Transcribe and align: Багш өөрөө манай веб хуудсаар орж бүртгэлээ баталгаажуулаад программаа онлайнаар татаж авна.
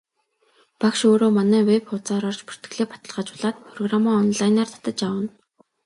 Багш 0.81 0.99
өөрөө 1.09 1.29
манай 1.37 1.61
веб 1.69 1.83
хуудсаар 1.87 2.23
орж 2.29 2.41
бүртгэлээ 2.47 2.87
баталгаажуулаад 2.93 3.57
программаа 3.73 4.15
онлайнаар 4.23 4.69
татаж 4.73 4.99
авна. 5.09 5.29